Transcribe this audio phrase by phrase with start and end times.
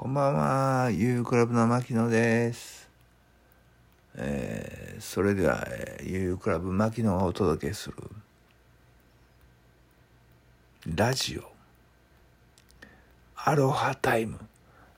[0.00, 2.88] こんばんは、ゆうクラブの牧野です。
[4.14, 7.96] えーそれでは、えーゆうクラブ牧野がお届けする
[10.86, 11.42] ラジオ
[13.36, 14.38] アロハタイム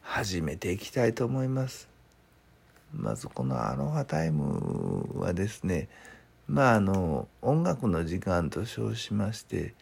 [0.03, 1.89] 始めていきたいと思います。
[2.95, 5.89] まずこのアロハタイムはですね、
[6.47, 9.75] まああの音楽の時間と称しまして、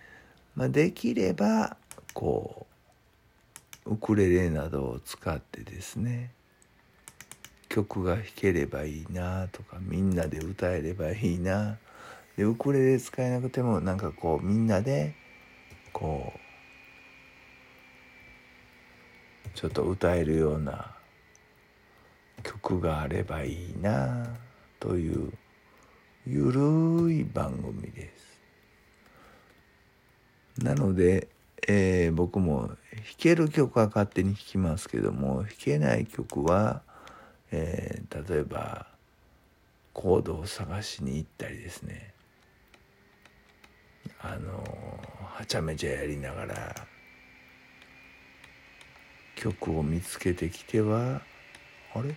[0.56, 1.76] まあ、できれば
[2.14, 2.69] こう
[3.86, 6.32] ウクレレなどを使ってですね
[7.68, 11.78] 曲が弾ければいいなとかみんなで歌えればいいな
[12.36, 15.14] でウクレレ使えなくてもなんかこうみんなで
[15.92, 16.40] こう
[19.54, 20.94] ちょっと歌えるような
[22.42, 24.26] 曲があればいいな
[24.78, 25.32] という
[26.26, 28.30] ゆるい番組です。
[30.62, 31.28] なので、
[31.72, 32.76] えー僕も弾
[33.16, 36.82] ける曲は勝手に弾きますけども弾けない曲は、
[37.52, 38.86] えー例えば
[39.92, 42.12] コードを探しに行ったりですね。
[44.20, 44.64] あの
[45.36, 46.74] はちゃめちゃやりながら
[49.36, 51.22] 曲を見つけてきては
[51.94, 52.14] あれ？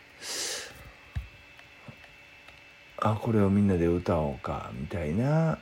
[2.97, 5.59] あこれをみんなで歌おうかみたいな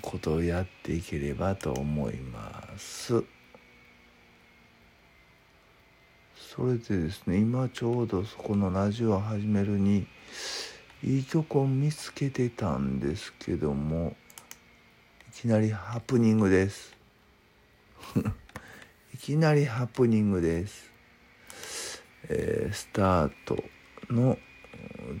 [0.00, 3.24] ことをやっていければと思います。
[6.36, 10.06] それでですね今ちょうどそこのラジオを始めるに
[11.02, 14.14] いい曲を見つけてたんですけども
[15.30, 16.94] いきなりハプニングです。
[19.14, 20.92] いきなりハプニングです。
[22.28, 23.62] えースタート
[24.10, 24.38] の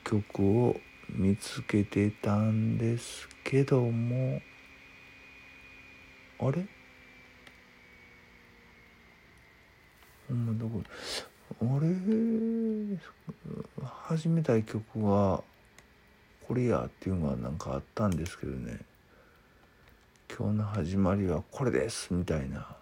[0.04, 4.40] 曲を見つけてたんですけども
[6.38, 6.66] あれ？
[10.28, 10.82] ほんまどこ？
[11.60, 11.88] あれ？
[14.08, 15.42] 始めたい曲は
[16.46, 18.80] これやっていうのがなんかあったんですけどね。
[20.36, 22.76] 今日の始まりはこれですみたいな。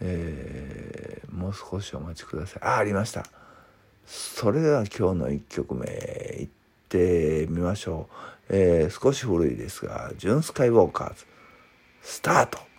[0.00, 2.62] えーもう少しお待ちください。
[2.62, 3.24] あありました。
[4.06, 6.48] それでは今日の1曲目いっ
[6.88, 11.26] てみましょう、えー少し古いですが「ジュン・スカイウォーカーズ」
[12.02, 12.73] スタート。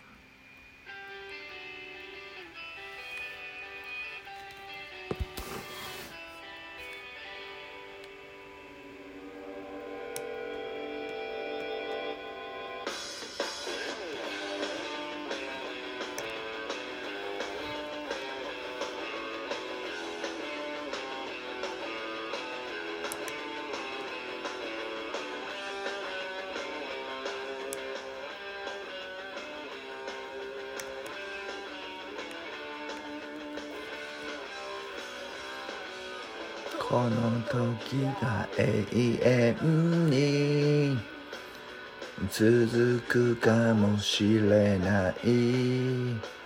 [36.88, 40.96] この時が永遠に
[42.30, 46.36] 続くかもしれない。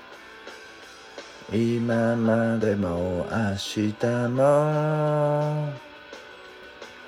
[1.52, 3.92] 今までも明日
[4.30, 5.68] も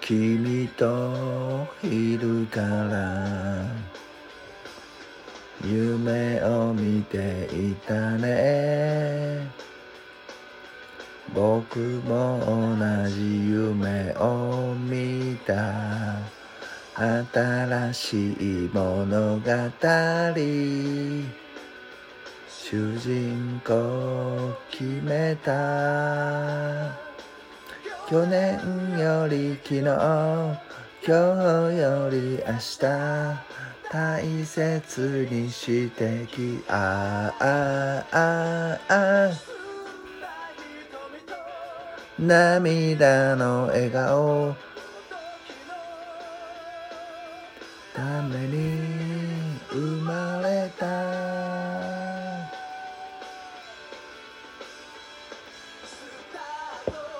[0.02, 3.64] 君といるから
[5.64, 9.71] 夢を見ていたね。
[11.34, 16.18] 僕も同じ夢を見た。
[16.94, 19.42] 新しい物語。
[22.48, 26.96] 主人公決めた。
[28.08, 28.58] 去年
[28.98, 30.58] より昨日今
[31.04, 33.52] 日より明日。
[33.92, 39.61] 大切にしてきああああ
[42.18, 44.54] 涙の笑顔。
[47.94, 50.86] ために生まれた。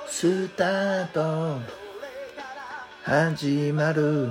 [0.06, 1.58] スタート。
[3.02, 4.30] 始まる。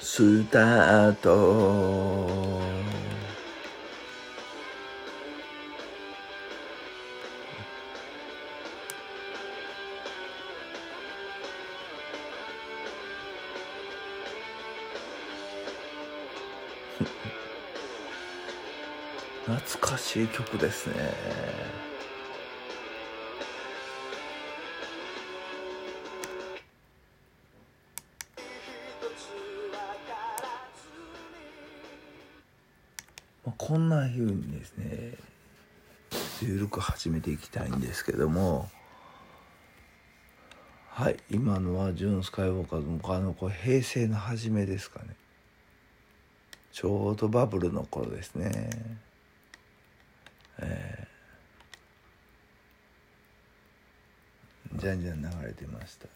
[0.00, 2.89] スタート。
[19.46, 20.94] 懐かしい曲ですね。
[33.56, 35.14] こんなふうにですね
[36.42, 38.68] ゆるく始めていきたいんですけども。
[40.88, 45.09] はい今のはジュン・スカイウォーカーズのの平成の初めですかね。
[46.80, 48.70] ちょうどバブルの頃ですね。
[50.58, 56.06] えー、じゃんじゃん流れてました。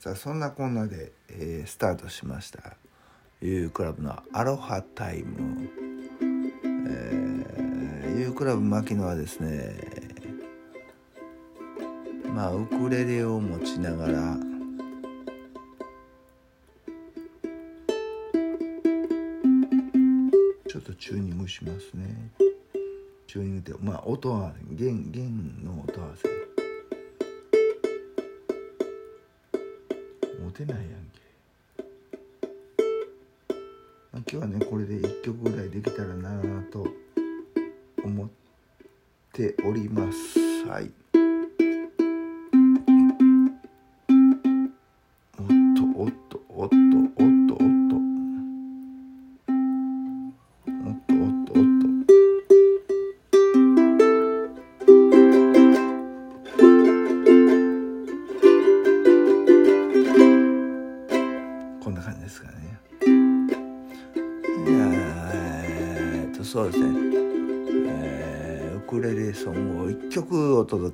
[0.00, 2.76] さあそんなこんなで、えー、スタートしました。
[3.40, 5.66] U クラブのアロハタイム、
[6.20, 9.80] えー、U クラブ牧野はですね
[12.34, 14.47] まあウクレレを持ちながら
[21.08, 22.04] チューニングしますね。
[23.26, 26.28] チューニングってまあ音は弦弦の音合わせ
[30.44, 31.22] 持てないやんけ。
[34.12, 36.86] 今日はねこれで1曲ぐらいできたらなと
[38.04, 38.28] 思っ
[39.32, 40.38] ております。
[40.66, 41.07] はい。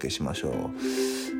[0.04, 0.52] 届けしましょう、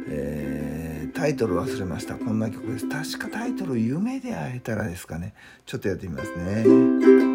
[0.08, 2.14] えー、タイトル忘れました。
[2.14, 2.88] こんな曲です。
[2.88, 5.34] 確かタイトル「夢で会えたら」ですかね。
[5.66, 7.33] ちょっとやってみますね。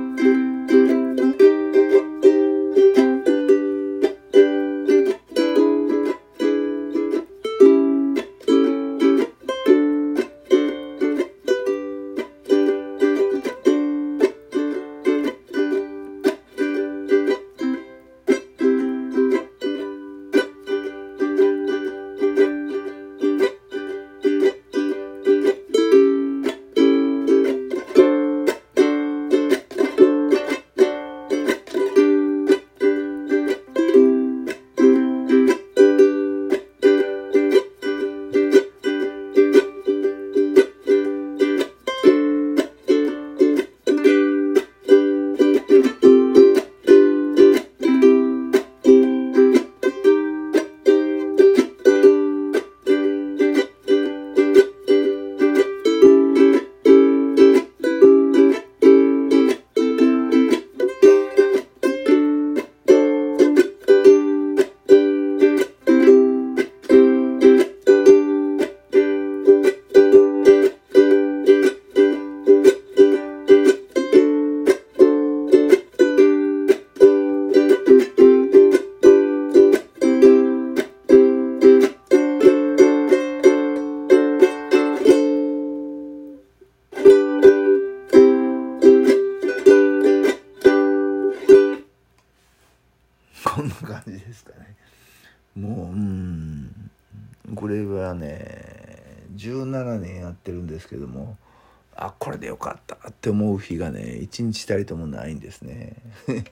[103.19, 105.97] って思う日がね一日たりともないんですね。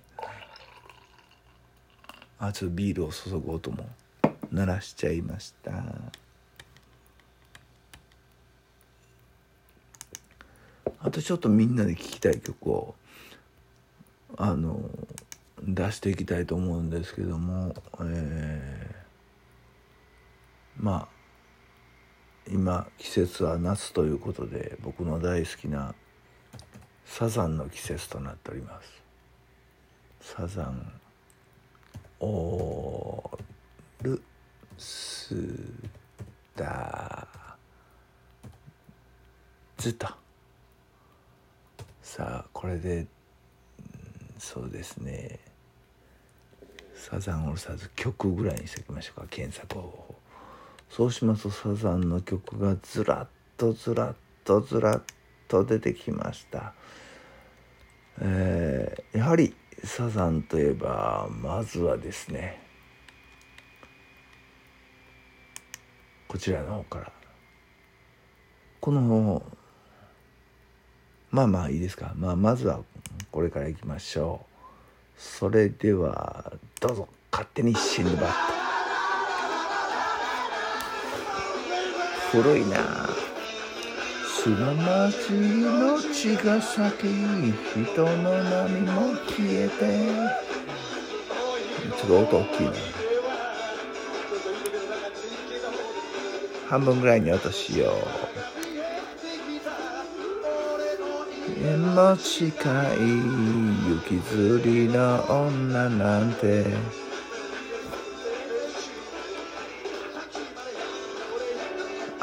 [2.40, 3.88] あちょっとビールを注ぐ音も
[4.52, 5.72] 鳴らしちゃいました。
[11.00, 12.96] あとちょっとみんなで聴きたい曲を
[14.36, 14.90] あの
[15.64, 21.18] 出していきたいと思うんですけども、えー、まあ
[22.50, 25.96] 今季節は夏ということで僕の大好きな
[27.08, 30.36] サザンの季節となっております。
[30.36, 30.92] サザン
[32.20, 34.22] オール
[34.78, 35.34] ス
[36.56, 40.08] ターズと。
[42.04, 43.08] さあこれで
[44.38, 45.40] そうですね。
[46.94, 50.16] サザンオールスターズ曲ぐらいにしておきましょうか検索を
[50.90, 55.17] そうしますとサザンの曲がずらっとずらっとずらっと
[55.48, 56.74] と出てきました、
[58.22, 62.62] えー、やはりサザンといえばまずはですね
[66.28, 67.12] こちらの方から。
[68.80, 69.44] この
[71.32, 72.80] まあまあいいですか、まあ、まずは
[73.32, 74.46] これからいきましょ
[75.18, 75.22] う。
[75.22, 77.08] それではどうぞ。
[77.32, 78.34] 勝手にシンドバット
[82.32, 82.78] 古いな
[84.48, 89.82] 砂町の血が先人の波も消えて。
[91.98, 92.72] ちょっと音大きいな。
[96.70, 97.96] 半分ぐらいに音しよう。
[101.62, 102.98] 縁も近い。
[103.90, 107.07] 雪吊りの女なんて。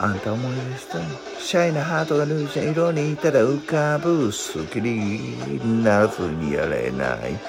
[0.05, 0.99] あんた思い出した
[1.41, 7.41] シャイなハートがルージャ色にいたら浮かぶ好きにならずにやれない。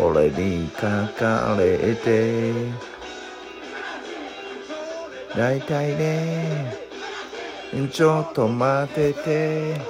[0.00, 0.82] 俺に書
[1.18, 2.52] かれて。
[5.36, 6.76] 大体ね
[7.92, 9.80] ちょっと待ってて。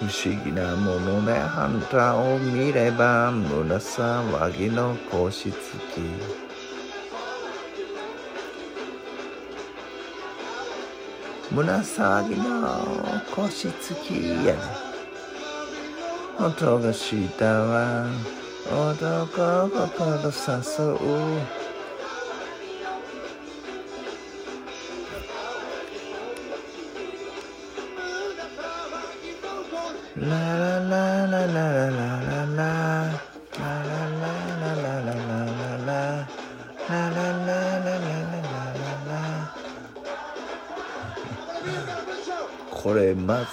[0.00, 6.43] 不思議なものであんたを見れば胸騒ぎの腰つき。
[11.54, 14.58] 胸騒ぎの腰つきやね。
[16.36, 18.08] 音がしたわ。
[18.68, 21.64] 男心誘う。
[30.16, 30.73] ララララ
[43.24, 43.46] まず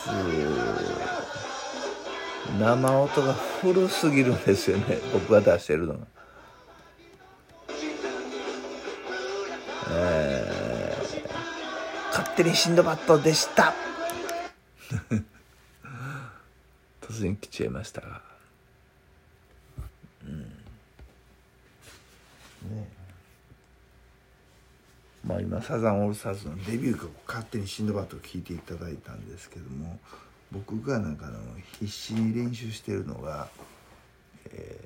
[2.60, 6.00] 生音が古すぎるんですよね 僕が出してるのが。
[9.94, 13.74] えー、勝手にシンドバッドでした
[17.02, 18.22] 突然来ちゃいましたが。
[20.24, 20.42] うん
[22.70, 23.01] ね
[25.32, 29.98] まあ、今サザンオールスターズのデビュー曲「勝手にシンドバッド」を聴いていただいたんですけども
[30.52, 31.40] 僕がなんかの
[31.80, 33.48] 必死に練習してるのが、
[34.52, 34.86] え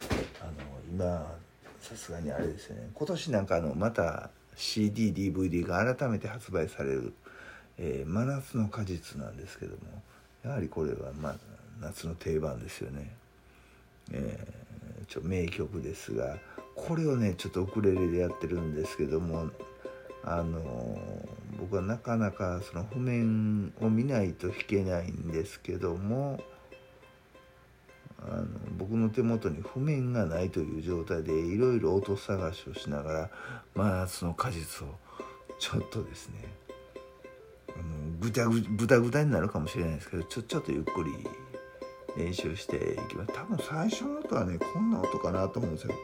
[0.00, 0.52] ー、あの
[0.90, 1.34] 今
[1.80, 7.14] さすがにあれですよね今年なんかのまた CDDVD が改めて発売される
[7.78, 10.02] 「えー、真夏の果実」なんですけども
[10.44, 11.36] やはりこれは、まあ、
[11.80, 13.10] 夏の定番ですよね。
[14.12, 16.36] えー、ちょ名曲ですが。
[16.76, 19.48] これをねちょっとウクレレでやってるんですけども
[20.22, 20.60] あの
[21.58, 26.38] 僕はなかなかその譜面を見ないと弾けないんですけども
[28.20, 33.30] あの僕の手元に譜面がないという状態でいろいろ音探しをしながら
[33.74, 34.94] 真夏の果実を
[35.58, 36.44] ちょっとですね
[37.68, 41.10] あのぐたぐぐたぐたになるかもしれないですけどちょちょっとゆっくり
[42.16, 45.94] 練習していきます多分最初の音はねこんな音かなと思うんですよ。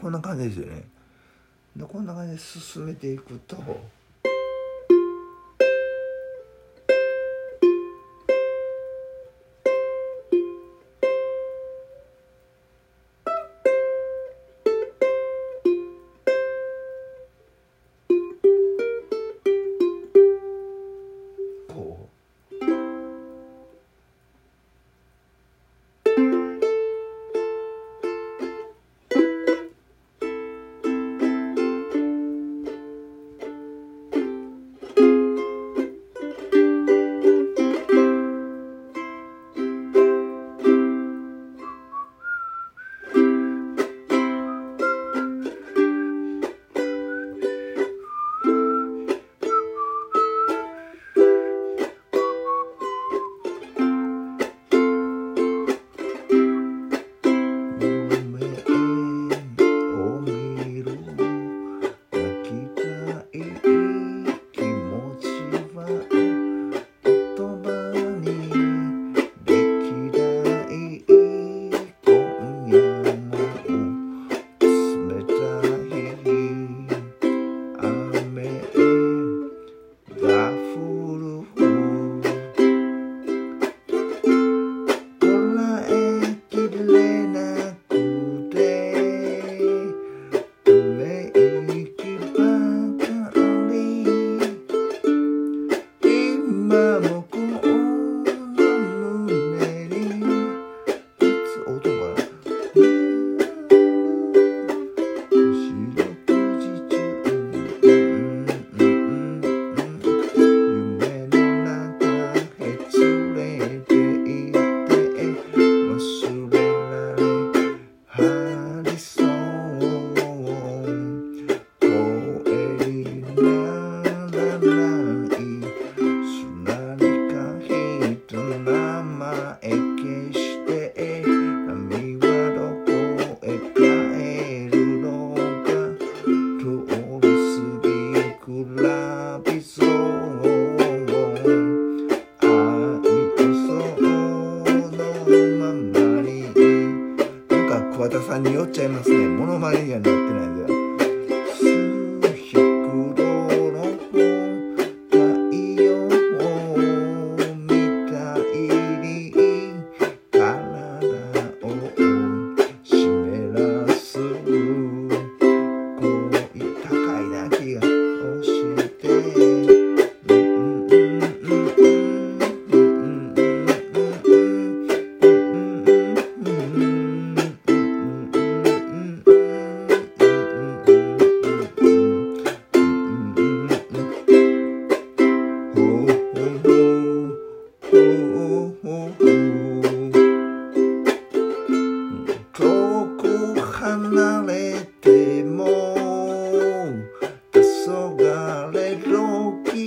[0.00, 0.82] こんな感じですよね。
[1.76, 3.56] でこんな感じで進めていくと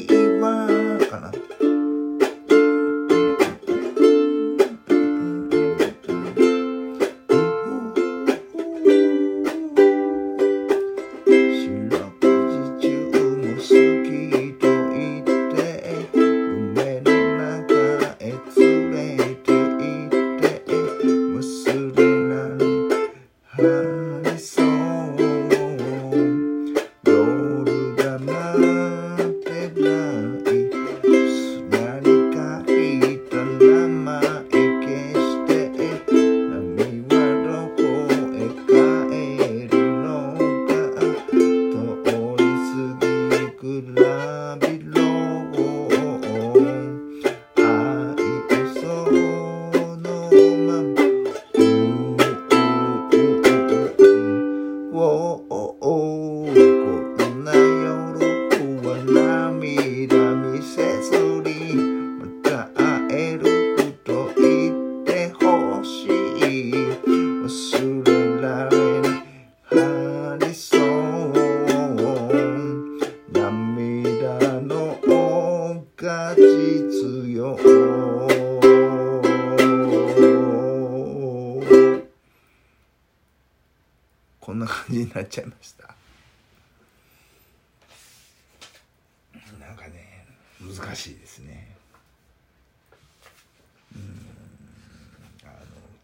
[0.07, 0.22] に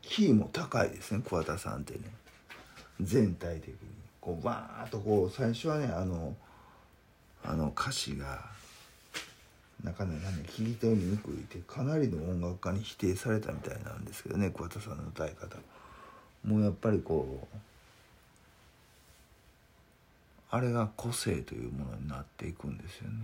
[0.09, 1.99] キーも高いですね桑田さんってね。
[2.99, 3.75] 全体的に。
[4.19, 6.35] こうバーッとこう最初はねあの
[7.43, 8.41] あの歌詞が
[9.83, 15.55] なかなかね聞き取りにくいってかなりの音楽家に否定されたみたいなんですけどね桑田さんの歌い方。
[16.43, 17.57] もうやっぱりこう
[20.49, 23.15] あれが個性というものになっていくんですよね。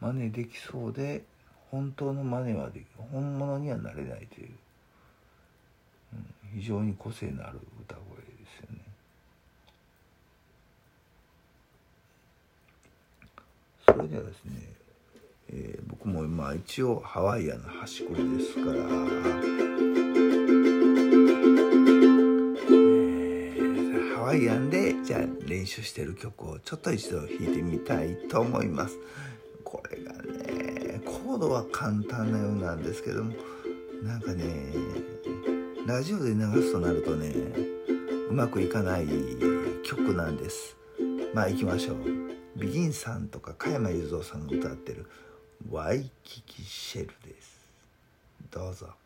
[0.00, 1.24] 真似できそうで
[1.70, 4.48] 本当の真似はでき本物にはなれないという、
[6.14, 6.16] う
[6.56, 8.22] ん、非常に個性のある歌声で
[8.58, 8.80] すよね。
[13.86, 14.52] それではですね、
[15.52, 18.82] えー、僕も今一応ハワイアンの端くれですから。
[24.16, 28.96] ハワイアンでじゃあ練習してる曲をちょっと一度弾いてみたいと思います
[31.40, 33.34] どは簡単なようなんですけども
[34.02, 34.44] なんかね
[35.86, 37.34] ラジオで流すとなるとね
[38.28, 39.08] うまくいかない
[39.82, 40.76] 曲なんです。
[41.34, 41.96] まあ行きましょう。
[42.56, 45.06] ビギンさんとか加山雄三さんが歌ってる
[45.68, 47.66] 「ワイキキシェル」です。
[48.50, 48.99] どうぞ。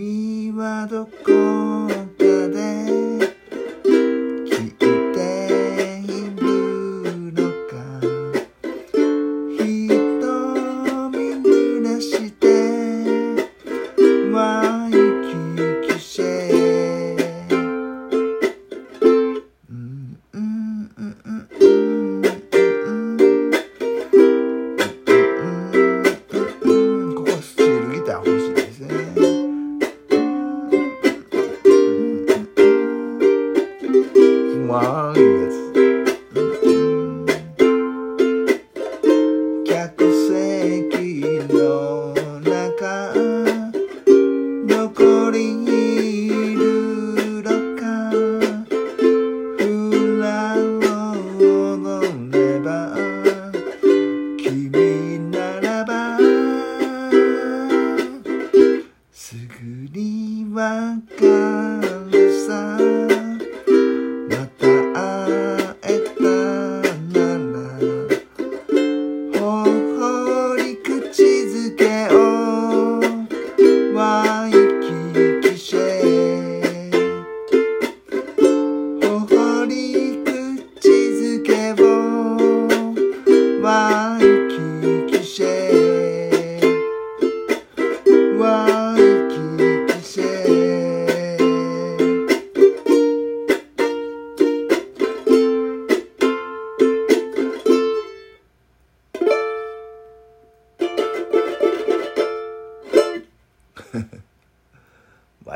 [0.00, 2.09] 君はどこ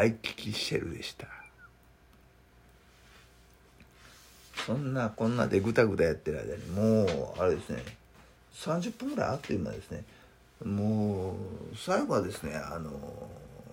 [0.04, 1.26] ワイキキシェルでした。
[4.66, 7.82] そんなこんなでぐたぐたやってる間にもうあれですね
[8.54, 10.04] 30分ぐらいあっという間ですね。
[10.62, 11.32] も
[11.72, 12.90] う最後はですねあの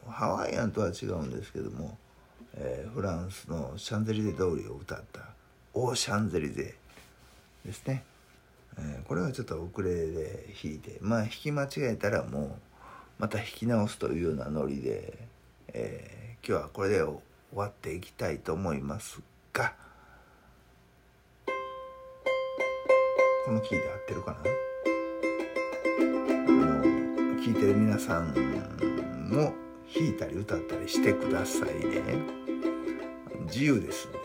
[0.08, 1.98] ハワイアンとは違うんですけども、
[2.56, 5.20] えー、フランスのシャンゼリゼ通りを歌った
[5.74, 6.76] 「オーシャンゼリゼ」
[7.66, 8.06] ですね、
[8.78, 12.58] えー、これはちょっとウクレレで弾いてまあ弾き間違えたらも
[13.20, 15.14] うまた弾き直すというようなノリで、
[15.74, 17.20] えー、今日はこれで終
[17.54, 19.22] わっていきたいと思います
[19.54, 19.76] が
[23.46, 24.40] このキーで合ってるかな？
[24.40, 24.44] あ
[26.52, 26.84] の
[27.40, 28.34] 聞いてる皆さん
[29.30, 29.54] も
[29.94, 32.02] 弾いたり歌ったりしてくださいね。
[33.46, 34.20] 自由ですんで。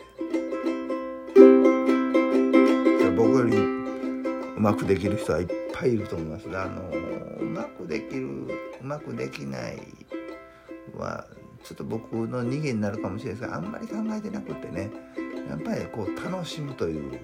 [3.15, 3.61] 僕よりう
[4.59, 6.83] まくできる人はいっぱいいると思いますがあの
[7.41, 8.49] うまくできるう
[8.81, 9.83] まくできない
[10.97, 11.27] は
[11.67, 14.89] ちょっと僕の逃げになるかもしれないですがあんまり考えてなくてね
[15.49, 17.21] やっぱりこう楽しむという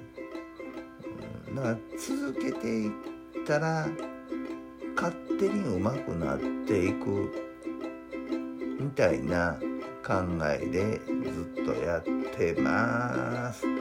[1.48, 2.92] うんだから続けていっ
[3.46, 3.87] たら
[4.96, 7.33] 勝手にうまくなっていく
[8.81, 9.57] みたいな
[10.05, 11.00] 考えで
[11.31, 13.71] ずっとやってます。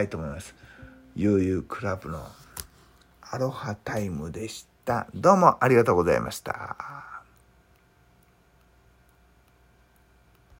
[0.00, 0.54] たいと思います。
[1.14, 2.26] 悠々クラブの
[3.20, 5.06] アロハタイムでした。
[5.14, 7.09] どうもありがとうございました。